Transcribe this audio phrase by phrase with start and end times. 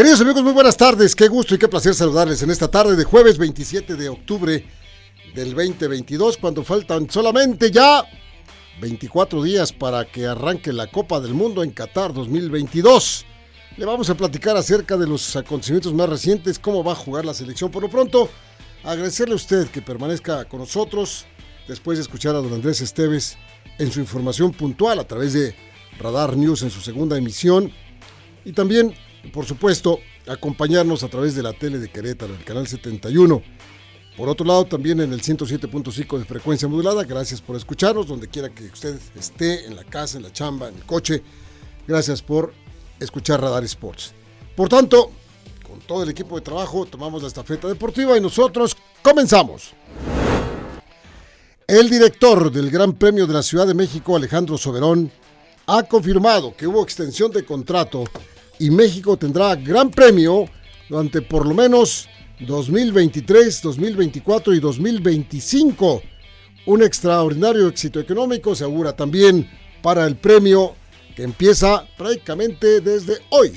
[0.00, 1.14] Queridos amigos, muy buenas tardes.
[1.14, 4.64] Qué gusto y qué placer saludarles en esta tarde de jueves 27 de octubre
[5.34, 8.06] del 2022, cuando faltan solamente ya
[8.80, 13.26] 24 días para que arranque la Copa del Mundo en Qatar 2022.
[13.76, 17.34] Le vamos a platicar acerca de los acontecimientos más recientes, cómo va a jugar la
[17.34, 17.70] selección.
[17.70, 18.30] Por lo pronto,
[18.82, 21.26] agradecerle a usted que permanezca con nosotros
[21.68, 23.36] después de escuchar a don Andrés Esteves
[23.78, 25.54] en su información puntual a través de
[25.98, 27.70] Radar News en su segunda emisión.
[28.46, 28.94] Y también
[29.32, 33.42] por supuesto, acompañarnos a través de la tele de Querétaro, el canal 71.
[34.16, 37.04] Por otro lado, también en el 107.5 de frecuencia modulada.
[37.04, 40.76] Gracias por escucharnos, donde quiera que usted esté, en la casa, en la chamba, en
[40.76, 41.22] el coche.
[41.86, 42.52] Gracias por
[42.98, 44.12] escuchar Radar Sports.
[44.56, 45.10] Por tanto,
[45.66, 49.72] con todo el equipo de trabajo, tomamos la estafeta deportiva y nosotros comenzamos.
[51.66, 55.10] El director del Gran Premio de la Ciudad de México, Alejandro Soberón,
[55.66, 58.04] ha confirmado que hubo extensión de contrato
[58.60, 60.44] y México tendrá gran premio
[60.88, 62.08] durante por lo menos
[62.40, 66.02] 2023, 2024 y 2025.
[66.66, 69.50] Un extraordinario éxito económico se augura también
[69.82, 70.76] para el premio
[71.16, 73.52] que empieza prácticamente desde hoy.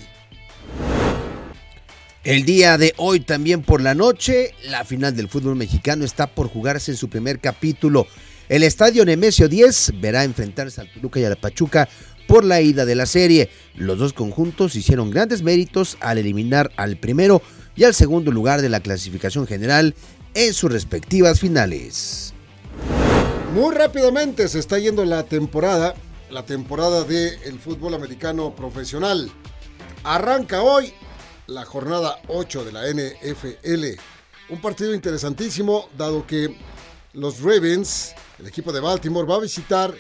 [2.24, 6.48] El día de hoy también por la noche, la final del fútbol mexicano está por
[6.48, 8.08] jugarse en su primer capítulo.
[8.48, 11.90] El estadio Nemesio 10 verá enfrentarse al Toluca y a la Pachuca
[12.28, 13.50] por la ida de la serie.
[13.76, 17.42] Los dos conjuntos hicieron grandes méritos al eliminar al primero
[17.76, 19.96] y al segundo lugar de la clasificación general
[20.34, 22.34] en sus respectivas finales.
[23.54, 25.94] Muy rápidamente se está yendo la temporada,
[26.32, 29.30] la temporada del fútbol americano profesional.
[30.04, 30.92] Arranca hoy
[31.48, 34.00] la jornada 8 de la NFL.
[34.50, 36.58] Un partido interesantísimo dado que
[37.14, 39.94] los Ravens, el equipo de Baltimore, va a visitar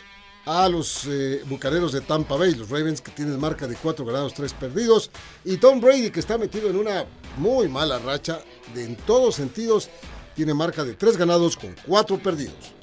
[0.45, 4.33] a los eh, bucaneros de Tampa Bay, los Ravens que tienen marca de 4 ganados,
[4.33, 5.09] 3 perdidos,
[5.45, 7.05] y Tom Brady que está metido en una
[7.37, 8.39] muy mala racha,
[8.73, 9.89] de en todos sentidos,
[10.35, 12.73] tiene marca de 3 ganados con 4 perdidos.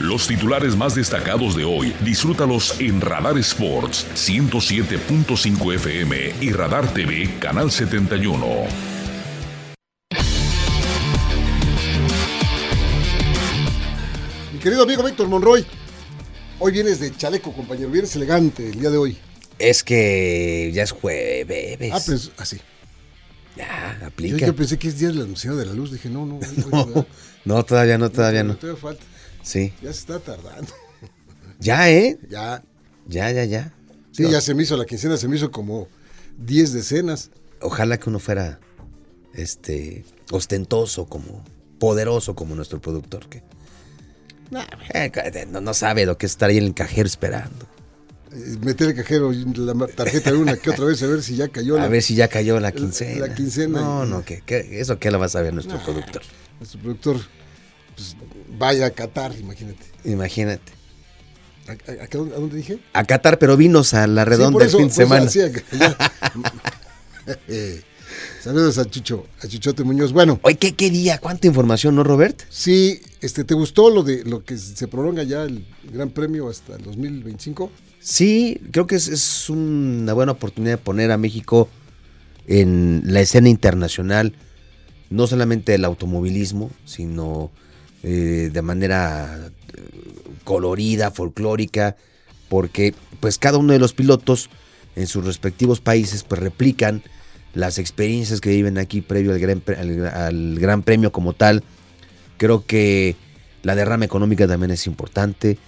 [0.00, 7.38] Los titulares más destacados de hoy, disfrútalos en Radar Sports 107.5 FM y Radar TV
[7.40, 8.93] Canal 71.
[14.64, 15.62] Querido amigo Víctor Monroy,
[16.58, 19.18] hoy vienes de chaleco, compañero, vienes elegante el día de hoy.
[19.58, 21.92] Es que ya es jueves.
[21.92, 22.58] Ah, pues así.
[23.56, 24.46] Ya, aplica.
[24.46, 26.40] Yo, pensé que es día del anunciado de la luz, dije, no, no.
[26.70, 27.06] No,
[27.44, 28.56] no, todavía no, todavía no.
[28.56, 29.04] Todavía falta.
[29.42, 29.74] Sí.
[29.82, 30.72] Ya se está tardando.
[31.60, 32.18] Ya, ¿eh?
[32.30, 32.64] Ya.
[33.06, 33.74] Ya, ya, ya.
[34.12, 35.88] Sí, ya se me hizo, la quincena se me hizo como
[36.38, 37.30] 10 decenas.
[37.60, 38.60] Ojalá que uno fuera,
[39.34, 41.44] este, ostentoso como,
[41.78, 43.42] poderoso como nuestro productor, que
[44.50, 47.66] no, no, sabe lo que es estar ahí en el cajero esperando.
[48.32, 51.48] Eh, meter el cajero la tarjeta de una que otra vez a ver si ya
[51.48, 53.26] cayó la, A ver si ya cayó la quincena.
[53.26, 53.80] La, quincena.
[53.80, 54.42] No, no, que,
[54.80, 56.22] eso qué lo va a saber nuestro productor.
[56.58, 57.20] Nuestro productor
[57.94, 58.16] pues,
[58.58, 59.86] vaya a Qatar, imagínate.
[60.04, 60.72] Imagínate.
[61.66, 62.78] ¿A, dónde dije?
[62.92, 65.30] A Qatar, pero vinos a la redonda el fin de semana.
[68.44, 70.12] Saludos a Chucho, a Chuchote Muñoz.
[70.12, 70.38] Bueno.
[70.42, 72.42] Hoy qué quería, cuánta información, ¿no, Robert?
[72.50, 76.76] Sí, este, ¿te gustó lo de lo que se prolonga ya el Gran Premio hasta
[76.76, 77.70] el 2025?
[78.00, 81.70] Sí, creo que es, una buena oportunidad de poner a México
[82.46, 84.34] en la escena internacional,
[85.08, 87.50] no solamente del automovilismo, sino
[88.02, 89.80] eh, de manera eh,
[90.44, 91.96] colorida, folclórica,
[92.50, 94.50] porque pues cada uno de los pilotos
[94.96, 97.02] en sus respectivos países pues replican
[97.54, 99.62] las experiencias que viven aquí previo al gran,
[100.14, 101.62] al, gran Premio como tal.
[102.36, 103.16] Creo que
[103.62, 105.58] la derrama económica también es importante.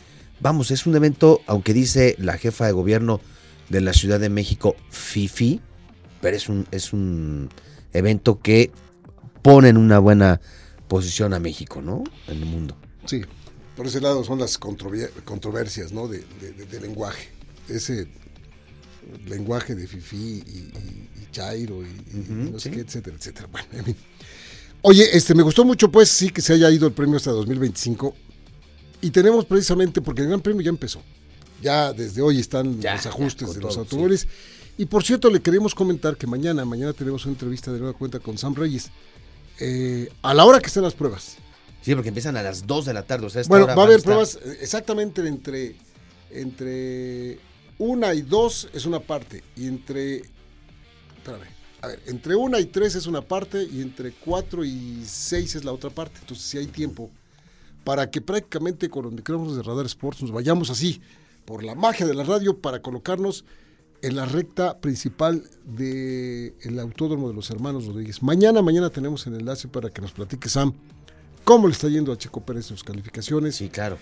[0.41, 3.21] Vamos, es un evento, aunque dice la jefa de gobierno
[3.69, 5.61] de la Ciudad de México, FIFI,
[6.21, 7.49] pero es un, es un
[7.93, 8.71] evento que
[9.43, 10.41] pone en una buena
[10.89, 12.05] posición a México, ¿no?
[12.29, 12.77] En el mundo.
[13.07, 13.23] Sí,
[13.77, 16.09] por ese lado son las controversias, ¿no?
[16.09, 17.29] De, de lenguaje.
[17.69, 18.09] Ese
[19.27, 20.17] lenguaje de Fifi
[20.47, 20.71] y,
[21.33, 21.89] Chairo y,
[22.31, 23.49] no sé qué, etcétera, etcétera.
[23.51, 23.69] Bueno,
[24.83, 28.15] Oye, este, me gustó mucho, pues, sí, que se haya ido el premio hasta 2025.
[29.01, 31.03] Y tenemos precisamente, porque el Gran Premio ya empezó.
[31.63, 34.29] Ya desde hoy están Ya, los ajustes de los todo, automóviles.
[34.79, 38.19] Y por cierto, le queremos comentar que mañana, mañana tenemos una entrevista de nueva cuenta
[38.21, 38.91] con Sam Reyes.
[39.59, 41.37] eh, a la hora que estén las pruebas.
[41.83, 43.27] Sí, porque empiezan a las 2 de la tarde.
[43.27, 45.77] O sea, esta Bueno, hora va a haber pruebas eh, exactamente entre,
[46.31, 47.39] entre
[47.79, 49.43] una y dos es una parte.
[49.57, 50.17] Y entre.
[51.17, 51.57] Espérame.
[51.83, 53.63] A ver, entre una y tres es una parte.
[53.65, 56.19] Y entre cuatro y seis es la otra parte.
[56.21, 57.11] Entonces, si hay tiempo
[57.85, 61.01] para que prácticamente con los micrófonos de Radar Sports nos vayamos así,
[61.45, 63.45] por la magia de la radio, para colocarnos
[64.03, 68.25] en la recta principal del Autódromo de los Hermanos Rodríguez.
[68.25, 70.75] Mañana, mañana tenemos el enlace para que nos platique Sam
[71.45, 73.55] cómo le está yendo a Checo Pérez sus calificaciones.
[73.55, 73.99] Sí, claro.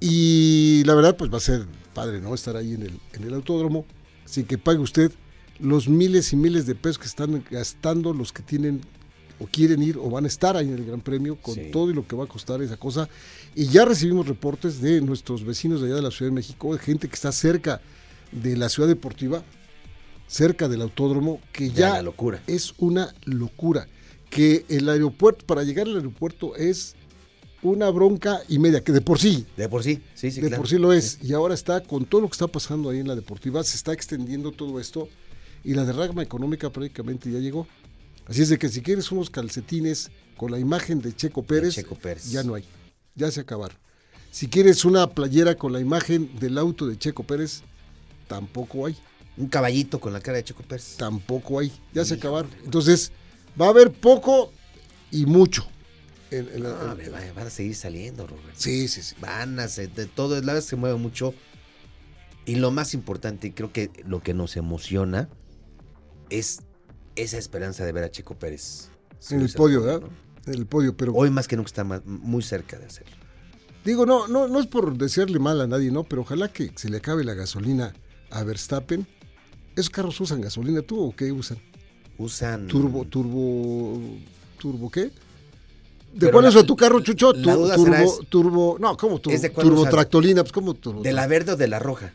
[0.00, 2.34] Y la verdad, pues va a ser padre, ¿no?
[2.34, 3.84] Estar ahí en el, en el autódromo.
[4.24, 5.10] Así que pague usted
[5.58, 8.80] los miles y miles de pesos que están gastando los que tienen
[9.40, 11.70] o quieren ir o van a estar ahí en el Gran Premio con Sí.
[11.72, 13.08] todo y lo que va a costar esa cosa.
[13.54, 16.78] Y ya recibimos reportes de nuestros vecinos de allá de la Ciudad de México, de
[16.80, 17.80] gente que está cerca
[18.32, 19.42] de la ciudad deportiva,
[20.26, 22.42] cerca del autódromo, que Ya ya la locura.
[22.46, 23.88] es una locura.
[24.30, 26.94] Que el aeropuerto, para llegar al aeropuerto es
[27.62, 30.62] una bronca y media, que de por sí De por sí, sí, sí, de claro.
[30.62, 31.18] por sí lo es.
[31.22, 33.92] Y ahora está, con todo lo que está pasando ahí en la deportiva, se está
[33.92, 35.08] extendiendo todo esto
[35.64, 37.66] y la derrama económica prácticamente ya llegó.
[38.26, 41.94] Así es de que si quieres unos calcetines con la imagen de Checo Pérez, Checo
[41.96, 42.30] Pérez.
[42.30, 42.64] ya no hay.
[43.14, 43.76] Ya se acabaron.
[44.30, 47.62] Si quieres una playera con la imagen del auto de Checo Pérez,
[48.28, 48.96] tampoco hay.
[49.36, 50.96] Un caballito con la cara de Checo Pérez.
[50.96, 51.72] Tampoco hay.
[51.94, 52.50] Ya se acabaron.
[52.64, 53.10] Entonces,
[53.60, 54.52] va a haber poco
[55.10, 55.66] y mucho.
[56.30, 58.54] En- en la- No, en- hombre, van, van a seguir saliendo, Robert.
[58.56, 59.14] sí, sí, sí.
[59.20, 61.34] Van a ser, de todo, la verdad se mueve mucho.
[62.46, 65.28] Y lo más importante, y creo que lo que nos emociona,
[66.30, 66.60] es
[67.16, 68.88] esa esperanza de ver a Checo Pérez.
[69.30, 70.00] En el podio, podio, ¿verdad?
[70.46, 70.52] ¿no?
[70.52, 73.16] En el podio, pero Hoy más que nunca está más- muy cerca de hacerlo.
[73.84, 76.04] Digo, no, no, no es por desearle mal a nadie, ¿no?
[76.04, 77.94] Pero ojalá que se le acabe la gasolina
[78.30, 79.06] a Verstappen.
[79.76, 81.58] ¿Esos carros usan gasolina tú o qué usan?
[82.18, 82.66] Usan.
[82.66, 84.00] Turbo, turbo,
[84.58, 85.10] turbo qué?
[86.12, 87.32] ¿De Pero cuál la- usa tu carro, Chucho?
[87.32, 89.36] la duda turbo, será es- turbo, no, ¿cómo turbo?
[89.36, 91.02] ¿Es de turbo tractolina, pues ¿cómo turbo?
[91.02, 92.12] ¿De la verde o de la roja?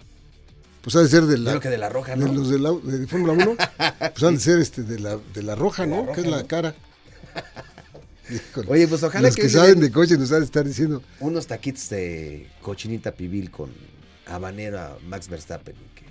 [0.82, 2.34] Pues ha de ser de la, creo que de la roja, de ¿no?
[2.34, 3.56] los de, la, de Fórmula 1.
[4.14, 6.12] pues han de ser este de la, de la roja, ¿no?
[6.12, 6.76] que es la cara.
[8.30, 8.68] Híjole.
[8.72, 11.46] Oye, pues ojalá Los que que, saben de coche nos han de estar diciendo, Unos
[11.48, 13.70] taquitos de cochinita pibil con
[14.26, 15.76] habanero a Max Verstappen.
[15.96, 16.04] que-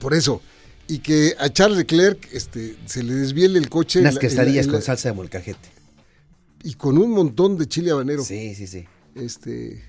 [0.00, 0.42] Por eso.
[0.88, 4.00] Y que a Charles Leclerc este, se le desviele el coche.
[4.00, 5.68] Unas en la- en la- quesadillas con salsa de molcajete.
[6.62, 8.24] Y con un montón de chile habanero.
[8.24, 8.84] Sí, sí, sí.
[9.14, 9.82] Este,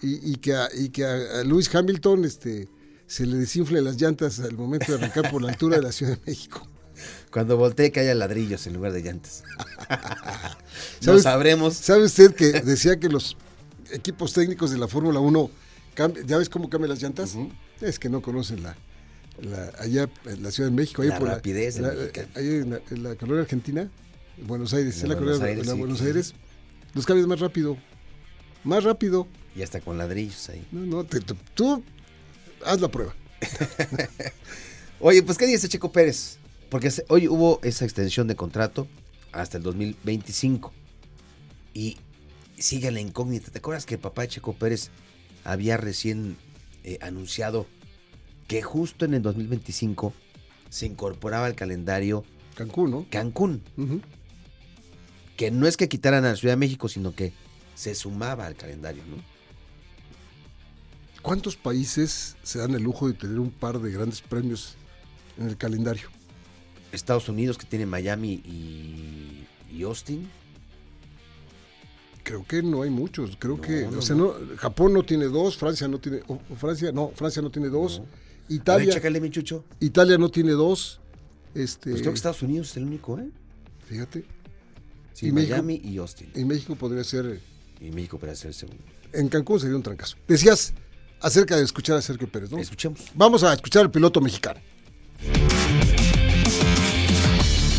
[0.00, 2.68] y, y que, a, y que a, a Lewis Hamilton este,
[3.06, 6.16] se le desinfle las llantas al momento de arrancar por la altura de la Ciudad
[6.16, 6.66] de México.
[7.30, 9.44] Cuando voltee que haya ladrillos en lugar de llantas.
[11.00, 11.22] ¿Sabes?
[11.22, 11.74] sabremos.
[11.74, 13.36] ¿Sabe usted que decía que los
[13.92, 15.50] equipos técnicos de la Fórmula 1,
[15.96, 17.34] cambi- ¿ya ves cómo cambian las llantas?
[17.80, 18.76] Es que no conocen la,
[19.42, 21.02] la- allá en la Ciudad de México.
[21.02, 22.28] allá La por rapidez la, mexicano.
[22.34, 23.90] allá en la, en la colonia argentina,
[24.46, 26.00] Buenos Aires, la, Buenos Aires, sí, Buenos.
[26.02, 26.34] Aires,
[26.94, 27.76] los cambios más rápido.
[28.64, 29.26] Más rápido.
[29.56, 30.66] Y hasta con ladrillos ahí.
[30.72, 31.82] No, no, te- te- tú
[32.64, 33.14] haz la prueba.
[35.00, 36.38] Oye, pues ¿qué dice Checo Pérez?
[36.70, 38.86] Porque hoy hubo esa extensión de contrato
[39.32, 40.72] hasta el 2025.
[41.74, 41.96] Y
[42.58, 43.50] sigue la incógnita.
[43.50, 44.90] ¿Te acuerdas que el papá de Checo Pérez
[45.44, 46.36] había recién
[46.84, 47.66] eh, anunciado
[48.48, 50.12] que justo en el 2025
[50.70, 52.24] se incorporaba al calendario
[52.54, 53.06] Cancún, ¿no?
[53.10, 53.62] Cancún?
[55.38, 57.32] Que no es que quitaran a la Ciudad de México, sino que
[57.76, 59.16] se sumaba al calendario, ¿no?
[61.22, 64.74] ¿Cuántos países se dan el lujo de tener un par de grandes premios
[65.38, 66.08] en el calendario?
[66.90, 70.28] Estados Unidos que tiene Miami y, y Austin.
[72.24, 73.36] Creo que no hay muchos.
[73.38, 76.20] Creo No, que, no, o sea, no, Japón no tiene dos, Francia no tiene,
[76.56, 78.08] Francia, no, Francia no tiene dos, ver,
[78.48, 79.64] Italia, mi chucho.
[79.80, 81.00] Italia no tiene dos,
[81.54, 83.30] este, Pues creo que Estados Unidos es el único, ¿eh?
[83.86, 84.24] fíjate,
[85.18, 85.54] Sí, ¿Y México?
[85.54, 86.30] Miami y Austin.
[86.32, 87.40] en México podría ser, eh,
[87.80, 88.84] Y México para ser el segundo.
[89.12, 90.16] en Cancún sería un trancazo.
[90.28, 90.72] Decías
[91.20, 92.58] acerca de escuchar a Sergio Pérez, ¿no?
[92.58, 93.00] Escuchemos.
[93.14, 94.60] Vamos a escuchar al piloto mexicano.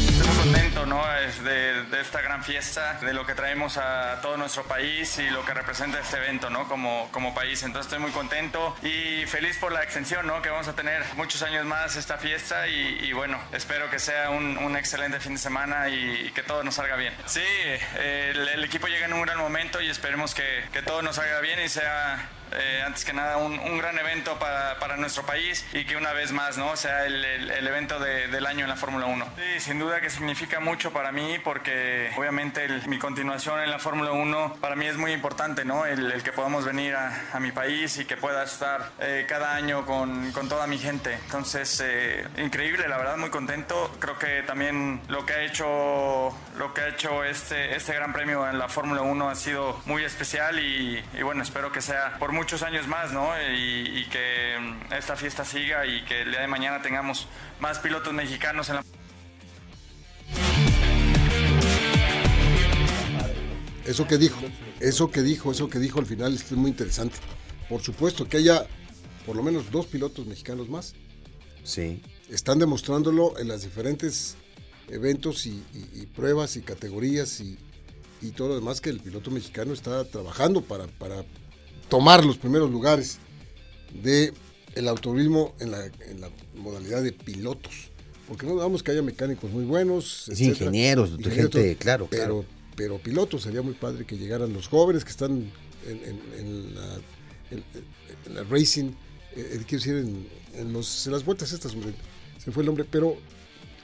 [0.10, 1.02] Estoy muy contento ¿no?
[1.26, 5.30] Es de, de esta gran fiesta, de lo que traemos a todo nuestro país y
[5.30, 6.68] lo que representa este evento ¿no?
[6.68, 7.64] como, como país.
[7.64, 10.42] Entonces estoy muy contento y feliz por la extensión, ¿no?
[10.42, 14.30] que vamos a tener muchos años más esta fiesta y, y bueno, espero que sea
[14.30, 17.14] un, un excelente fin de semana y, que todo nos salga bien.
[17.26, 17.42] Sí,
[17.98, 21.40] el, el equipo llega en un gran momento y esperemos que, que todo nos salga
[21.42, 25.66] bien y sea eh, antes que nada un, un gran evento para, para, nuestro país
[25.74, 28.70] y que una vez más no sea el, el, el evento de, del año en
[28.70, 29.34] la Fórmula 1.
[29.36, 33.80] Sí, sin duda que significa mucho para mí porque eh, obviamente mi continuación en la
[33.80, 35.86] Fórmula 1 para mí es muy importante, ¿no?
[35.86, 40.34] El, que podamos venir a, mi país y que pueda estar eh, cada año con,
[40.50, 41.14] toda mi gente.
[41.14, 43.96] Entonces, eh, increíble, la verdad, muy contento.
[44.00, 48.48] Creo que también lo que ha hecho, lo que ha hecho este, este Gran Premio
[48.50, 52.62] en la Fórmula 1 ha sido muy especial y, bueno, espero que sea por muchos
[52.62, 53.32] años más, ¿no?
[53.42, 57.30] Y, y que mm, esta fiesta siga y que el día de mañana tengamos
[57.62, 58.84] más pilotos mexicanos en la
[63.90, 64.40] Eso que dijo,
[64.80, 67.16] eso que dijo, eso que dijo al final es muy interesante.
[67.68, 68.68] Por supuesto que haya
[69.26, 70.94] por lo menos dos pilotos mexicanos más.
[71.64, 72.00] Sí.
[72.30, 74.36] Están demostrándolo en las diferentes
[74.90, 75.64] eventos y,
[76.16, 77.58] pruebas y categorías y,
[78.36, 81.26] todo lo demás que el piloto mexicano está trabajando para, para
[81.90, 83.18] tomar los primeros lugares
[84.04, 84.34] de
[84.76, 87.90] el automovilismo en la, en la modalidad de pilotos.
[88.28, 90.30] Porque no damos que haya mecánicos muy buenos.
[90.40, 92.46] ingenieros, gente, claro, pero,
[92.80, 95.52] pero pilotos sería muy padre que llegaran los jóvenes que están
[95.86, 98.92] en, la, racing,
[99.36, 99.96] eh, eh, quiero decir,
[100.54, 101.74] en, los, las vueltas estas,
[102.38, 103.18] se fue el nombre, pero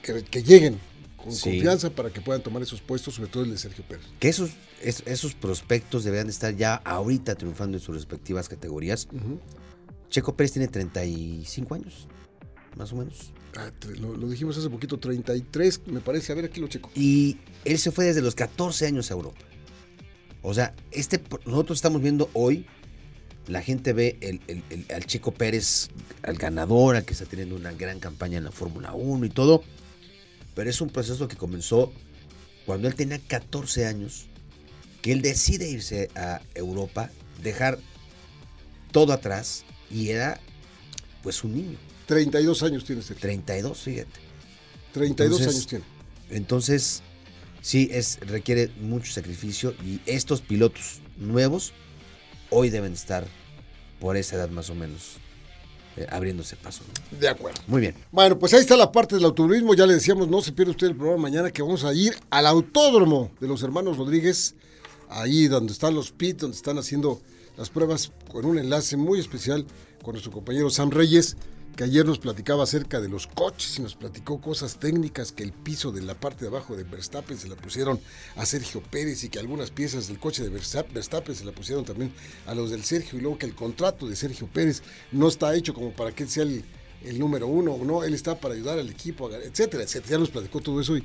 [0.02, 0.80] que, lleguen
[1.18, 4.06] con confianza para que puedan tomar esos puestos, sobre todo el de Sergio Pérez.
[4.18, 9.10] Que esos, esos prospectos deberían estar ya ahorita triunfando en sus respectivas categorías.
[10.10, 12.08] Checo Pérez tiene 35 años,
[12.76, 13.32] más o menos.
[13.58, 16.32] Ah, lo, dijimos hace poquito, 33, me parece.
[16.32, 16.90] A ver, aquí lo checo.
[16.96, 19.40] Y él se fue desde los 14 años a Europa.
[20.42, 22.66] O sea, este, nosotros estamos viendo hoy,
[23.48, 24.42] la gente ve el,
[24.94, 25.90] al Checo Pérez,
[26.22, 29.64] al ganador, al que está teniendo una gran campaña en la Fórmula 1 y todo.
[30.54, 31.92] Pero es un proceso que comenzó
[32.66, 34.28] cuando él tenía 14 años,
[35.02, 37.10] que él decide irse a Europa,
[37.42, 37.80] dejar
[38.92, 40.40] todo atrás y era
[41.22, 41.78] pues un niño.
[42.06, 43.22] 32 años tiene Sergio.
[43.22, 44.20] 32, fíjate.
[44.94, 45.86] 32 años tiene.
[46.30, 47.02] Entonces,
[47.62, 51.74] sí, es, requiere mucho sacrificio y estos pilotos nuevos
[52.50, 53.26] hoy deben estar
[54.00, 55.18] por esa edad más o menos.
[55.98, 56.84] Eh, abriéndose paso.
[57.18, 57.62] De acuerdo.
[57.68, 57.96] Muy bien.
[58.12, 59.76] Bueno, pues ahí está la parte del automovilismo.
[59.76, 62.48] Ya le decíamos, no se pierde usted el programa mañana que vamos a ir al
[62.48, 64.56] autódromo de los hermanos Rodríguez,
[65.08, 67.22] ahí donde están los pits, donde están haciendo
[67.56, 69.66] las pruebas con un enlace muy especial
[70.04, 71.38] con nuestro compañero Sam Reyes
[71.76, 75.52] que ayer nos platicaba acerca de los coches y nos platicó cosas técnicas, que el
[75.52, 78.00] piso de la parte de abajo de Verstappen se la pusieron
[78.38, 82.14] a Sergio Pérez y que algunas piezas del coche de Verstappen se la pusieron también
[82.48, 85.74] a los del Sergio y luego que el contrato de Sergio Pérez no está hecho
[85.74, 86.64] como para que él sea el,
[87.20, 90.12] número uno, no, él está para ayudar al equipo, etcétera, etcétera.
[90.12, 91.02] Ya nos platicó todo eso y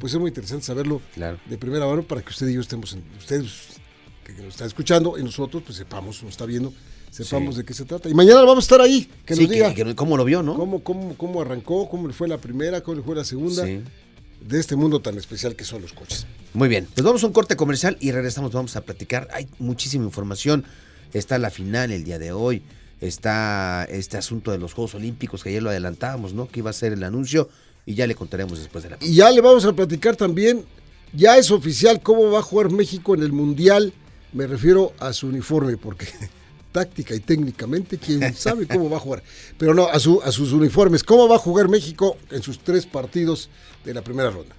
[0.00, 3.04] pues es muy interesante saberlo de primera mano para que usted y yo estemos, en,
[3.18, 3.78] ustedes
[4.24, 6.72] que nos está escuchando y nosotros pues sepamos, nos está viendo
[7.14, 8.08] sepamos de qué se trata.
[8.08, 10.56] Y mañana vamos a estar ahí, que nos diga cómo lo vio, ¿no?
[10.56, 14.60] Cómo, cómo, cómo arrancó, cómo le fue la primera, cómo le fue la segunda, de
[14.60, 16.26] este mundo tan especial que son los coches.
[16.52, 19.28] Muy bien, pues vamos a un corte comercial y regresamos, vamos a platicar.
[19.32, 20.64] Hay muchísima información,
[21.12, 22.62] está la final el día de hoy,
[23.00, 26.48] está este asunto de los Juegos Olímpicos, que ayer lo adelantábamos, ¿no?
[26.48, 27.48] Que iba a ser el anuncio
[27.86, 28.98] y ya le contaremos después de la...
[29.00, 30.64] Y ya le vamos a platicar también,
[31.12, 33.92] ya es oficial cómo va a jugar México en el Mundial,
[34.32, 36.08] me refiero a su uniforme, porque
[36.74, 39.22] táctica y técnicamente, quién sabe cómo va a jugar.
[39.56, 41.04] Pero no, a, su, a sus uniformes.
[41.04, 43.48] ¿Cómo va a jugar México en sus tres partidos
[43.84, 44.54] de la primera ronda?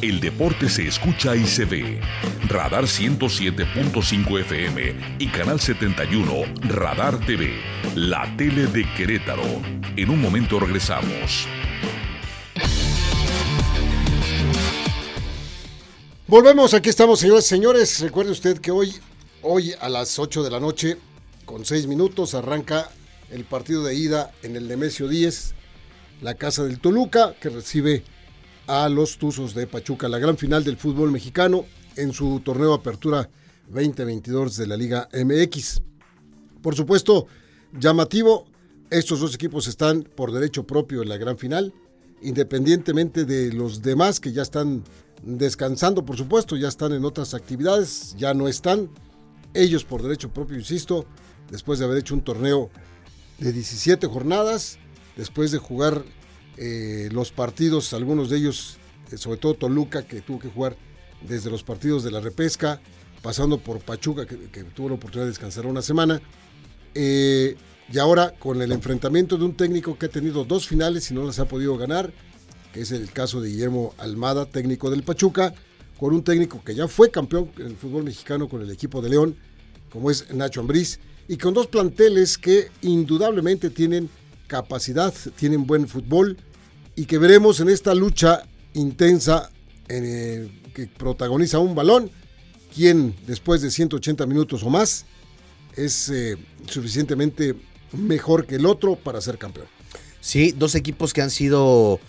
[0.00, 2.00] El deporte se escucha y se ve.
[2.48, 6.32] Radar 107.5 FM y Canal 71
[6.68, 7.52] Radar TV,
[7.96, 9.42] la tele de Querétaro.
[9.96, 11.48] En un momento regresamos.
[16.30, 17.98] Volvemos, aquí estamos, señores y señores.
[17.98, 18.94] Recuerde usted que hoy,
[19.42, 20.96] hoy a las 8 de la noche,
[21.44, 22.88] con 6 minutos, arranca
[23.32, 25.54] el partido de ida en el Nemesio 10,
[26.22, 28.04] la casa del Toluca, que recibe
[28.68, 31.64] a los Tuzos de Pachuca, la gran final del fútbol mexicano
[31.96, 33.28] en su torneo Apertura
[33.68, 35.82] 2022 de la Liga MX.
[36.62, 37.26] Por supuesto,
[37.76, 38.46] llamativo,
[38.88, 41.74] estos dos equipos están por derecho propio en la gran final,
[42.22, 44.84] independientemente de los demás que ya están
[45.22, 48.90] descansando, por supuesto, ya están en otras actividades, ya no están.
[49.54, 51.06] Ellos por derecho propio, insisto,
[51.50, 52.70] después de haber hecho un torneo
[53.38, 54.78] de 17 jornadas,
[55.16, 56.04] después de jugar
[56.56, 58.78] eh, los partidos, algunos de ellos,
[59.10, 60.76] eh, sobre todo Toluca, que tuvo que jugar
[61.26, 62.80] desde los partidos de la repesca,
[63.22, 64.36] pasando por Pachuca, que,
[64.74, 66.20] tuvo la oportunidad de descansar una semana.
[66.94, 67.56] Eh,
[67.92, 71.24] y ahora con el enfrentamiento de un técnico que ha tenido dos finales y no
[71.24, 72.12] las ha podido ganar,
[72.72, 75.54] que es el caso de Guillermo Almada, técnico del Pachuca,
[75.98, 79.10] con un técnico que ya fue campeón en el fútbol mexicano con el equipo de
[79.10, 79.36] León,
[79.90, 80.98] como es Nacho Ambriz,
[81.28, 84.08] y con dos planteles que indudablemente tienen
[84.46, 86.36] capacidad, tienen buen fútbol
[86.96, 88.42] y que veremos en esta lucha
[88.74, 89.50] intensa
[89.88, 92.10] eh, que protagoniza un balón,
[92.74, 95.06] quien después de 180 minutos o más
[95.76, 96.36] es eh,
[96.66, 97.54] suficientemente
[97.92, 99.66] mejor que el otro para ser campeón.
[100.20, 102.00] Sí, dos equipos que han sido,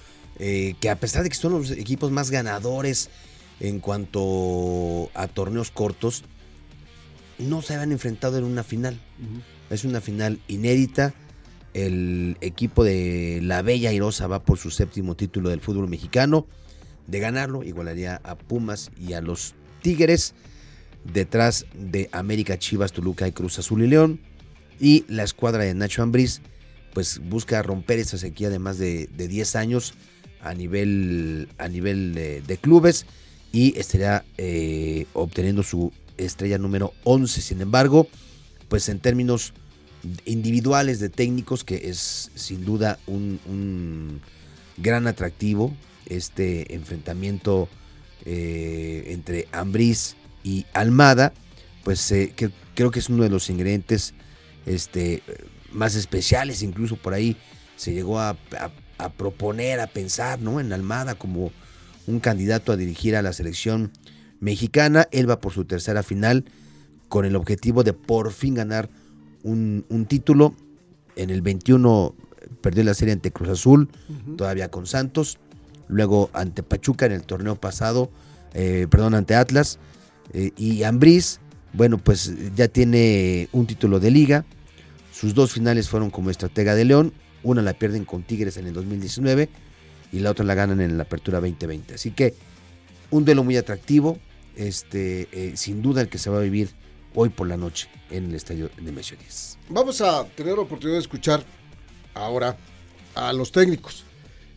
[0.43, 3.11] eh, que a pesar de que son los equipos más ganadores
[3.59, 6.23] en cuanto a torneos cortos,
[7.37, 8.99] no se habían enfrentado en una final.
[9.69, 11.13] Es una final inédita.
[11.75, 16.47] El equipo de la Bella Irosa va por su séptimo título del fútbol mexicano.
[17.05, 20.33] De ganarlo, igualaría a Pumas y a los Tigres.
[21.03, 24.19] Detrás de América, Chivas, Toluca y Cruz Azul y León.
[24.79, 26.41] Y la escuadra de Nacho Ambriz,
[26.95, 29.93] pues busca romper esa sequía de más de, 10 años
[30.43, 33.05] a nivel, a nivel de, clubes
[33.51, 37.41] y estaría eh, obteniendo su estrella número 11.
[37.41, 38.07] Sin embargo,
[38.69, 39.53] pues en términos
[40.25, 44.21] individuales de técnicos, que es sin duda un,
[44.77, 45.75] gran atractivo,
[46.07, 47.69] este enfrentamiento
[48.25, 51.33] eh, entre Ambriz y Almada,
[51.83, 52.33] pues eh,
[52.75, 54.13] creo que es uno de los ingredientes
[54.65, 55.21] este,
[55.71, 57.35] más especiales, incluso por ahí
[57.75, 58.37] se llegó a,
[59.09, 60.59] proponer, a pensar ¿no?
[60.59, 61.51] en Almada como
[62.07, 63.91] un candidato a dirigir a la selección
[64.39, 65.07] mexicana.
[65.11, 66.45] Él va por su tercera final
[67.07, 68.89] con el objetivo de por fin ganar
[69.43, 70.55] un, título.
[71.15, 72.15] En el 21
[72.61, 73.89] perdió la serie ante Cruz Azul,
[74.37, 75.39] todavía con Santos.
[75.87, 78.09] Luego ante Pachuca en el torneo pasado,
[78.53, 79.77] eh, perdón, ante Atlas.
[80.33, 81.41] Eh, y Ambriz,
[81.73, 84.45] bueno, pues ya tiene un título de liga.
[85.11, 87.13] Sus dos finales fueron como estratega de León.
[87.43, 89.49] Una la pierden con Tigres en el 2019
[90.11, 91.95] y la otra la ganan en la Apertura 2020.
[91.95, 92.33] Así que
[93.09, 94.19] un duelo muy atractivo,
[94.55, 96.69] este, eh, sin duda el que se va a vivir
[97.15, 99.57] hoy por la noche en el estadio de Mesio 10.
[99.69, 101.43] Vamos a tener la oportunidad de escuchar
[102.13, 102.57] ahora
[103.15, 104.03] a los técnicos.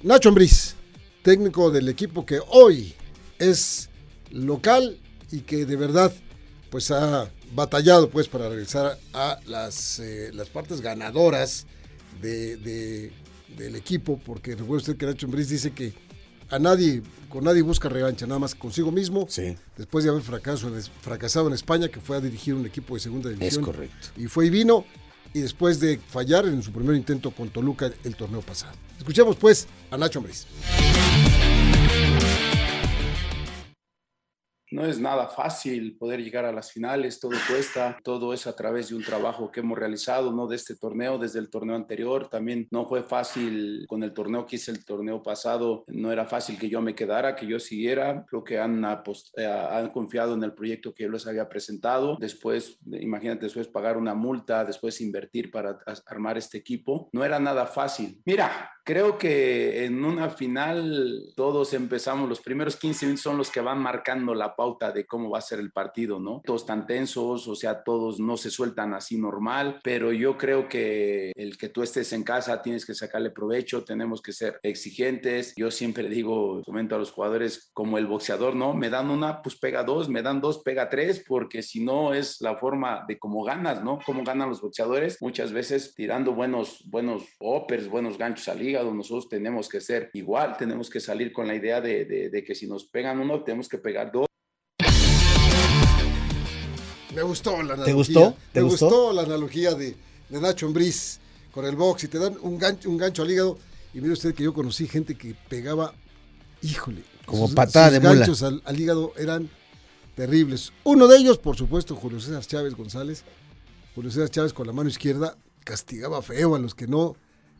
[0.02, 0.76] Nacho Ambriz,
[1.22, 2.94] técnico del equipo que hoy
[3.38, 3.88] es
[4.30, 4.98] local
[5.30, 6.12] y que de verdad
[6.70, 11.66] pues ha batallado pues para regresar a las, eh, las partes ganadoras
[12.20, 13.12] de,
[13.56, 15.92] del equipo, porque recuerda usted que Nacho Ambriz dice que
[16.50, 19.26] a nadie, con nadie busca revancha, nada más consigo mismo.
[19.28, 19.56] Sí.
[19.76, 23.62] Después de haber fracasado en España, que fue a dirigir un equipo de segunda división.
[23.62, 24.08] Es correcto.
[24.16, 24.84] Y fue y vino,
[25.32, 28.74] y después de fallar en su primer intento con Toluca el torneo pasado.
[28.98, 30.46] Escuchemos pues a Nacho Ambriz.
[34.74, 38.88] No es nada fácil poder llegar a las finales, todo cuesta, todo es a través
[38.88, 42.28] de un trabajo que hemos realizado, no de este torneo, desde el torneo anterior.
[42.28, 46.58] También no fue fácil con el torneo que hice el torneo pasado, no era fácil
[46.58, 48.26] que yo me quedara, que yo siguiera.
[48.28, 48.84] Creo que han,
[49.36, 52.16] eh, confiado en el proyecto que yo les había presentado.
[52.18, 57.10] Después, imagínate, después pagar una multa, después invertir para armar este equipo.
[57.12, 58.20] No era nada fácil.
[58.24, 63.60] Mira, creo que en una final todos empezamos, los primeros 15 minutos son los que
[63.60, 66.42] van marcando la pauta de cómo va a ser el partido, ¿no?
[66.44, 71.32] Todos están tensos, o sea, todos no se sueltan así normal, pero yo creo que
[71.34, 75.54] el que tú estés en casa tienes que sacarle provecho, tenemos que ser exigentes.
[75.56, 78.74] Yo siempre digo, comento a los jugadores como el boxeador, ¿no?
[78.74, 82.40] Me dan una, pues pega dos, me dan dos, pega tres, porque si no es
[82.42, 83.98] la forma de cómo ganas, ¿no?
[84.04, 89.28] Cómo ganan los boxeadores, muchas veces tirando buenos, buenos uppers, buenos ganchos al hígado, nosotros
[89.28, 92.84] tenemos que ser igual, tenemos que salir con la idea de, de que si nos
[92.84, 94.26] pegan uno, tenemos que pegar dos.
[97.14, 97.84] Me gustó la analogía.
[97.84, 98.36] ¿Te gustó?
[98.54, 99.12] me gustó?
[99.12, 99.96] la analogía de,
[100.30, 101.20] Nacho Ambriz
[101.52, 103.58] con el box y te dan un gancho, un gancho al hígado.
[103.92, 105.94] Y mire usted que yo conocí gente que pegaba,
[106.62, 108.14] híjole, como patada de mula.
[108.14, 109.48] ganchos al, hígado eran
[110.16, 110.72] terribles.
[110.82, 113.22] Uno de ellos, por supuesto, Julio César Chávez González.
[113.94, 117.16] Julio César Chávez con la mano izquierda castigaba feo a los que no.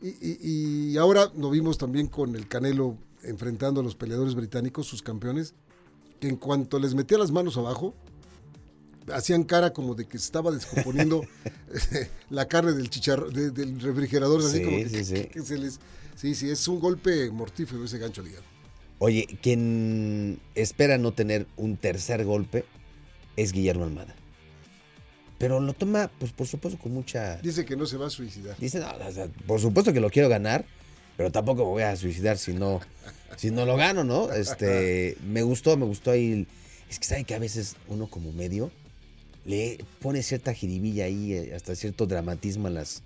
[0.07, 5.03] Y, y ahora lo vimos también con el Canelo enfrentando a los peleadores británicos, sus
[5.03, 5.55] campeones,
[6.21, 7.95] que en cuanto les metía las manos abajo,
[9.13, 11.23] hacían cara como de que estaba descomponiendo
[12.31, 15.05] la carne del chicharro, del refrigerador, así como que,
[15.43, 15.81] se les...
[16.17, 18.45] Sí, sí, es un golpe mortífero ese gancho ligado.
[19.01, 22.65] Oye, quien espera no tener un tercer golpe
[23.37, 24.15] es Guillermo Almada.
[25.39, 27.37] Pero lo toma, pues por supuesto, con mucha...
[27.39, 28.57] Dice que no se va a suicidar.
[28.59, 28.89] Dice, no,
[29.47, 30.65] por supuesto que lo quiero ganar,
[31.17, 32.81] pero tampoco me voy a suicidar si no,
[33.37, 34.33] si no lo gano, ¿no?
[34.33, 36.47] Este, me gustó, me gustó ahí.
[36.89, 38.71] Es que sabe que a veces uno como medio
[39.45, 43.03] le pone cierta jiribilla ahí, eh, hasta cierto dramatismo a las,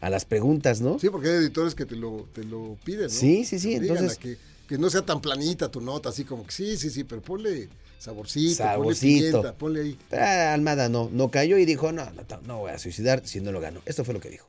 [0.00, 0.98] a las preguntas, ¿no?
[0.98, 3.08] Sí, porque hay editores que te lo, te lo piden, ¿no?
[3.08, 3.74] Sí, sí, sí.
[3.74, 4.18] Entonces.
[4.18, 4.36] Que,
[4.68, 7.68] que, no sea tan planita tu nota, así como que sí, sí, sí, pero ponle
[7.98, 9.42] saborcito, saborcito.
[9.42, 9.98] ponle ponle ahí.
[10.12, 13.52] Ah, Almada no, no cayó y dijo, no, no, no voy a suicidar si no
[13.52, 13.80] lo gano.
[13.86, 14.48] Esto fue lo que dijo.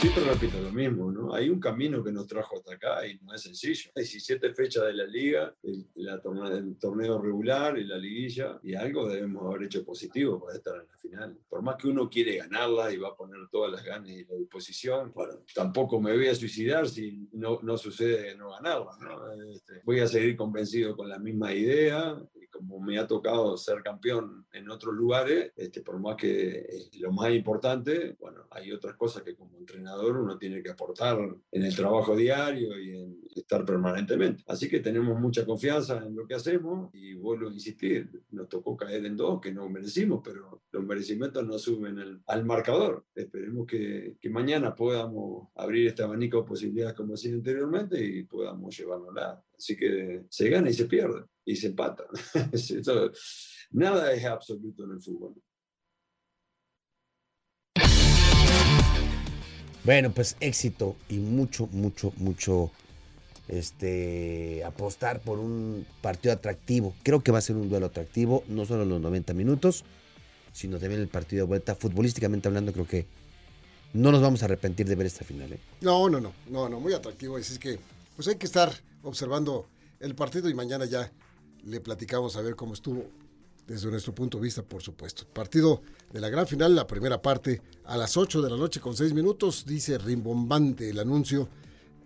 [0.00, 1.34] Siempre repito lo mismo, ¿no?
[1.34, 3.90] Hay un camino que nos trajo hasta acá y no es sencillo.
[3.94, 6.20] 17 fechas de la liga, el, la
[6.52, 10.86] el torneo regular y la liguilla, y algo debemos haber hecho positivo para estar en
[10.86, 11.38] la final.
[11.48, 14.34] Por más que uno quiere ganarla y va a poner todas las ganas y la
[14.34, 19.32] disposición, bueno, tampoco me voy a suicidar si no, no sucede no ganarla, ¿no?
[19.50, 23.82] Este, voy a seguir convencido con la misma idea, y como me ha tocado ser
[23.82, 28.96] campeón en otros lugares, este, por más que es lo más importante, bueno, hay otras
[28.96, 31.18] cosas que como entrenador uno tiene que aportar
[31.50, 34.42] en el trabajo diario y en estar permanentemente.
[34.46, 38.76] Así que tenemos mucha confianza en lo que hacemos y vuelvo a insistir, nos tocó
[38.76, 43.04] caer en dos que no merecimos, pero los merecimientos no suben al marcador.
[43.14, 49.42] Esperemos que, mañana podamos abrir este abanico de posibilidades como decía anteriormente y podamos llevárnosla.
[49.56, 52.04] Así que se gana y se pierde y se empata.
[53.70, 55.34] Nada es absoluto en el fútbol.
[59.84, 62.72] Bueno, pues éxito y mucho, mucho, mucho
[63.46, 66.94] este, apostar por un partido atractivo.
[67.04, 69.84] Creo que va a ser un duelo atractivo, no solo los 90 minutos,
[70.52, 71.76] sino también el partido de vuelta.
[71.76, 73.06] Futbolísticamente hablando, creo que
[73.92, 75.52] no nos vamos a arrepentir de ver esta final.
[75.52, 75.60] ¿eh?
[75.80, 77.38] No, no, no, no, no, muy atractivo.
[77.38, 77.78] Es que
[78.16, 78.72] pues hay que estar
[79.06, 79.68] observando
[80.00, 81.10] el partido y mañana ya
[81.64, 83.08] le platicamos a ver cómo estuvo
[83.66, 85.26] desde nuestro punto de vista, por supuesto.
[85.26, 88.96] Partido de la gran final, la primera parte, a las 8 de la noche con
[88.96, 91.48] 6 minutos, dice rimbombante el anuncio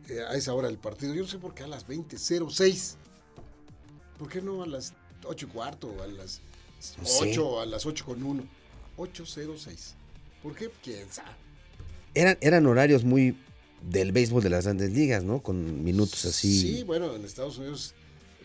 [0.09, 1.15] eh, a esa hora del partido.
[1.15, 2.97] Yo no sé por qué a las 20.06.
[4.19, 6.41] ¿Por qué no a las 8 y cuarto, a las
[7.21, 8.43] 8, a las 8 con 1?
[8.97, 9.95] 8.06.
[10.43, 10.71] ¿Por qué?
[10.83, 11.31] ¿Quién sabe?
[12.15, 13.37] Eran, eran horarios muy
[13.89, 15.43] del béisbol de las grandes ligas, ¿no?
[15.43, 16.61] Con minutos así.
[16.61, 17.95] Sí, bueno, en Estados Unidos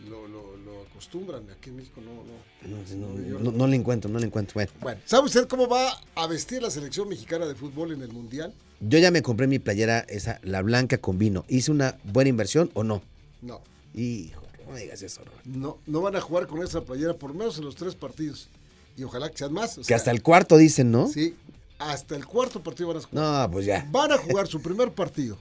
[0.10, 1.50] lo, lo, lo, acostumbran.
[1.50, 2.24] Aquí en México no
[2.70, 4.54] no, no, no, le encuentro, no le encuentro.
[4.54, 4.72] Bueno.
[4.82, 8.54] bueno, ¿sabe usted cómo va a vestir la selección mexicana de fútbol en el Mundial?
[8.82, 11.46] Yo ya me compré mi playera, esa, la blanca con vino.
[11.48, 13.02] ¿Hice una buena inversión o no?
[13.42, 13.62] No.
[13.94, 15.22] Hijo, no digas eso.
[15.46, 18.50] No, no van a jugar con esa playera por menos en los tres partidos.
[18.98, 19.80] Y ojalá que sean más.
[19.86, 21.08] que hasta el cuarto dicen, ¿no?
[21.08, 21.36] Sí,
[21.80, 23.44] hasta el cuarto partido van a jugar.
[23.48, 23.88] No, pues ya.
[23.92, 25.38] Van a jugar su primer partido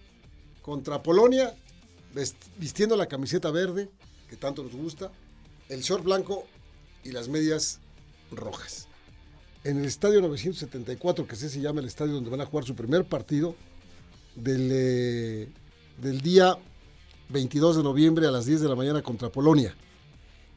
[0.62, 1.54] contra Polonia,
[2.58, 3.90] vistiendo la camiseta verde,
[4.28, 5.12] que tanto nos gusta,
[5.68, 6.46] el short blanco
[7.02, 7.80] y las medias
[8.30, 8.88] rojas.
[9.62, 12.74] En el estadio 974, que así se llama el estadio donde van a jugar su
[12.74, 13.54] primer partido,
[14.34, 15.48] del, eh,
[15.98, 16.58] del día
[17.28, 19.74] 22 de noviembre a las 10 de la mañana contra Polonia.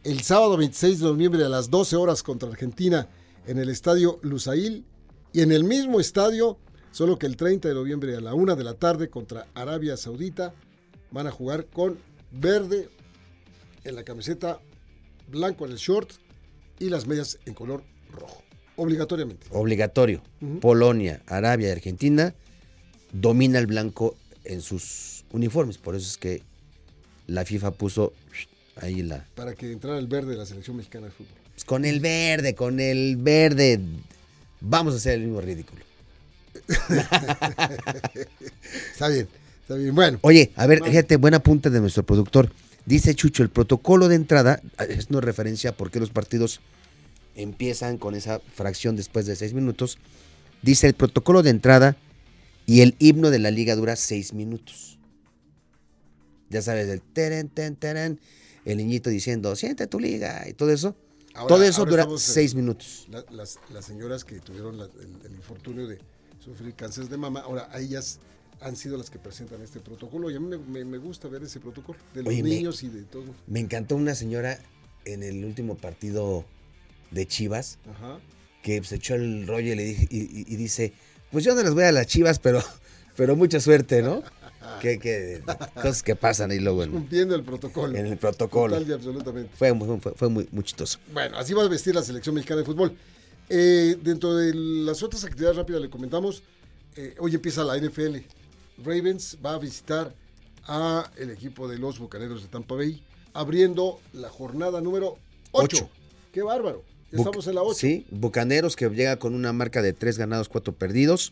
[0.03, 3.09] El sábado 26 de noviembre a las 12 horas contra Argentina
[3.45, 4.85] en el estadio Lusail.
[5.37, 6.57] Y en el mismo estadio,
[6.91, 10.55] solo que el 30 de noviembre a la 1 de la tarde contra Arabia Saudita,
[11.11, 11.99] van a jugar con
[12.31, 12.89] verde
[13.83, 14.59] en la camiseta,
[15.27, 16.09] blanco en el short
[16.79, 18.41] y las medias en color rojo.
[18.77, 19.45] Obligatoriamente.
[19.51, 20.23] Obligatorio.
[20.59, 22.33] Polonia, Arabia y Argentina
[23.11, 25.77] domina el blanco en sus uniformes.
[25.77, 26.41] Por eso es que
[27.27, 28.11] la FIFA puso
[28.75, 29.27] ahí la.
[29.35, 31.37] Para que entrara el verde de la selección mexicana de fútbol.
[31.53, 33.79] Pues con el verde, con el verde.
[34.61, 35.83] Vamos a hacer el mismo ridículo.
[38.91, 39.27] está bien,
[39.61, 39.93] está bien.
[39.93, 40.19] Bueno.
[40.21, 42.51] Oye, a ver, fíjate, buena punta de nuestro productor.
[42.85, 46.61] Dice Chucho, el protocolo de entrada, es no referencia a por qué los partidos
[47.35, 49.97] empiezan con esa fracción después de seis minutos.
[50.61, 51.95] Dice el protocolo de entrada
[52.65, 54.97] y el himno de la liga dura seis minutos.
[56.49, 58.19] Ya sabes, el teren, ten, teren,
[58.65, 60.95] el niñito diciendo, siente tu liga y todo eso.
[61.47, 63.07] Todo eso dura seis minutos.
[63.09, 65.99] las, señoras que tuvieron el, infortunio de
[66.39, 68.19] sufrir cáncer de mama, ahora a ellas
[68.61, 71.99] han sido las que presentan este protocolo y a mí me, gusta ver ese protocolo
[72.13, 73.25] de los niños y de todo.
[73.45, 74.59] Me encantó una señora
[75.05, 76.45] en el último partido
[77.11, 77.77] de Chivas
[78.63, 80.93] que se echó el rollo y, le y, dice,
[81.31, 82.61] pues yo no les voy a las Chivas, pero,
[83.15, 84.23] pero mucha suerte, ¿no?
[84.81, 85.41] Que,
[85.75, 86.83] cosas que pasan ahí luego.
[86.83, 87.97] En, Cumpliendo el protocolo.
[87.97, 88.75] En el protocolo.
[88.75, 89.51] Total y absolutamente.
[89.55, 89.73] Fue,
[90.15, 90.99] fue, muy, muy chistoso.
[91.13, 92.95] Bueno, así va a vestir la selección mexicana de fútbol.
[93.49, 96.43] Eh, dentro de las otras actividades rápidas le comentamos,
[96.95, 98.17] eh, hoy empieza la NFL.
[98.83, 100.13] Ravens va a visitar
[100.65, 103.01] a el equipo de los Bucaneros de Tampa Bay,
[103.33, 105.17] abriendo la jornada número
[105.51, 105.89] 8.
[106.33, 106.83] ¡Qué bárbaro!
[107.11, 107.73] estamos en la 8.
[107.75, 111.31] Sí, Bucaneros que llega con una marca de 3 ganados, 4 perdidos.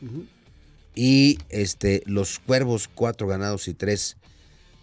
[0.96, 4.18] Y este, los Cuervos, 4 ganados y 3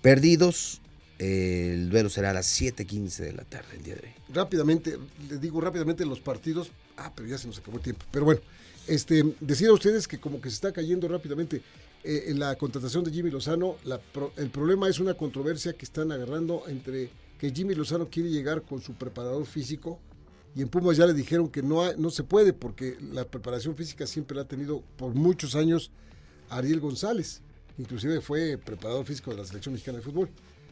[0.02, 0.80] perdidos.
[1.18, 4.14] el duelo será a las 7:15 de la tarde el día de hoy.
[4.34, 4.98] Rápidamente,
[5.28, 6.70] les digo rápidamente los partidos.
[6.96, 8.04] Ah, pero ya se nos acabó el tiempo.
[8.10, 8.40] Pero bueno,
[8.86, 11.62] este, decir a ustedes que como que se está cayendo rápidamente
[12.04, 13.76] eh, en la contratación de Jimmy Lozano,
[14.36, 18.82] el problema es una controversia que están agarrando entre que Jimmy Lozano quiere llegar con
[18.82, 20.00] su preparador físico
[20.54, 24.06] y en Pumas ya le dijeron que no, no se puede porque la preparación física
[24.06, 25.90] siempre la ha tenido por muchos años
[26.50, 27.40] Ariel González,
[27.78, 30.28] inclusive fue preparador físico de la selección mexicana de fútbol.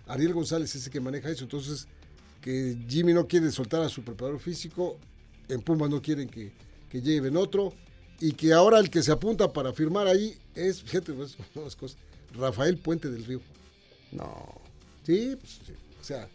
[0.07, 1.89] Ariel González es el que maneja eso, entonces
[2.41, 4.99] que Jimmy no quiere soltar a su preparador físico,
[5.49, 6.53] en Pumas no quieren que,
[6.91, 7.73] que lleven otro,
[8.21, 11.99] y que ahora el que se apunta para firmar ahí es, fíjate, pues, unas cosas,
[12.35, 13.41] Rafael Puente del Río.
[14.13, 14.61] No.
[15.05, 16.29] Sí, pues, sí, o sea,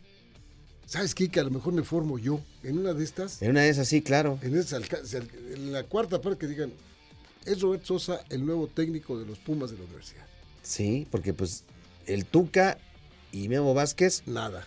[0.86, 1.30] ¿sabes qué?
[1.30, 3.88] Que a lo mejor me formo yo en una de estas, En una de esas
[3.88, 4.40] sí, claro.
[4.42, 6.72] en, al- en la cuarta parte que digan,
[7.46, 10.26] es Roberto Sosa el nuevo técnico de los Pumas de la universidad.
[10.64, 11.64] Sí, porque pues
[12.08, 12.78] el Tuca
[13.32, 14.66] y Memo Vázquez, Nada,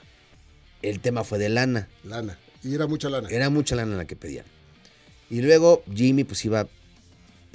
[0.83, 1.89] el tema fue de lana.
[2.05, 2.39] lana.
[2.63, 3.29] Y era mucha lana.
[3.31, 4.45] Era mucha lana la que pedían.
[5.31, 6.69] Y luego Jimmy pues iba,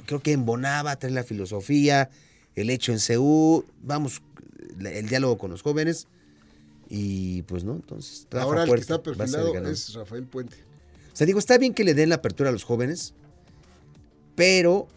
[0.06, 2.10] creo que embonaba, trae la filosofía,
[2.54, 4.22] el hecho en CU, vamos,
[4.80, 6.06] el diálogo con los jóvenes.
[6.88, 8.26] Y pues no, entonces.
[8.30, 10.56] Rafa Ahora el que está perfilado es Rafael Puente.
[11.12, 13.14] O sea, digo, está bien que le den la apertura a los jóvenes,
[14.34, 14.88] pero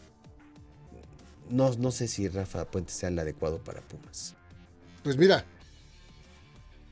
[1.49, 4.33] no, no sé si Rafa Puente sea el adecuado para Pumas.
[5.03, 5.45] Pues mira,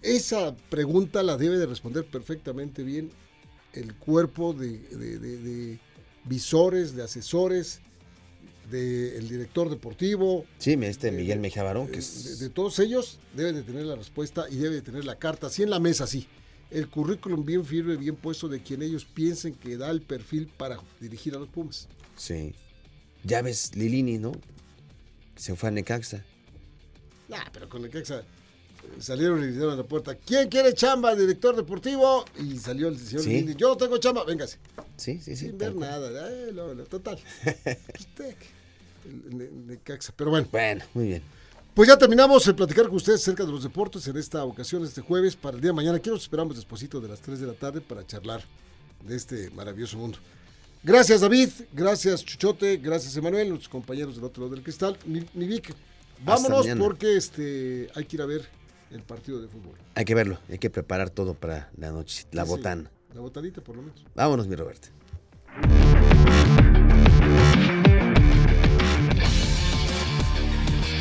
[0.01, 3.10] esa pregunta la debe de responder perfectamente bien
[3.73, 5.79] el cuerpo de, de- de- de
[6.25, 7.81] visores, de asesores,
[8.69, 12.39] del director deportivo, Sí, este Miguel Mejía Barón, que eh, es.
[12.39, 15.47] de, de todos ellos, debe de tener la respuesta y debe de tener la carta,
[15.47, 16.28] así en la mesa, sí.
[16.71, 20.80] El currículum bien firme, bien puesto de quien ellos piensen que da el perfil para
[20.99, 21.88] dirigir a los Pumas.
[22.17, 22.54] Sí.
[23.23, 24.32] Ya ves Lilini, ¿no?
[25.36, 26.23] Se fue a Necaxa.
[27.30, 27.89] Nah, pero con eh,
[28.99, 30.15] salieron y dieron a la puerta.
[30.15, 32.25] ¿Quién quiere chamba, director deportivo?
[32.39, 33.29] Y salió el señor Sí.
[33.29, 34.57] Lilini, Yo tengo chamba, véngase.
[34.97, 35.47] Sí, sí, sí.
[35.47, 35.89] Sin ver cual.
[35.89, 36.29] nada.
[36.31, 37.19] eh, lo- lo- total.
[39.67, 40.13] Necaxa.
[40.15, 41.21] Pero bueno, Bueno, muy bien.
[41.73, 45.01] pues ya terminamos el platicar con ustedes acerca de los deportes en esta ocasión, este
[45.01, 45.97] jueves, para el día de mañana.
[45.97, 48.43] Aquí nos esperamos despuesito de las 3 de la tarde para charlar
[49.05, 50.17] de este maravilloso mundo.
[50.83, 54.95] Gracias David, gracias Chuchote, gracias Emanuel, nuestros compañeros del otro lado del cristal.
[55.05, 55.73] Mi, mi Vic,
[56.23, 58.47] vámonos porque este hay que ir a ver
[58.95, 59.77] el partido de fútbol.
[59.95, 62.89] Hay que verlo, hay que preparar todo para la noche, la Sí, botana.
[63.13, 64.03] La botanita por lo menos.
[64.15, 64.89] Vámonos, mi Roberto.